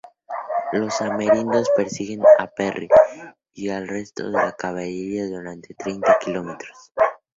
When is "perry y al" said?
2.47-3.87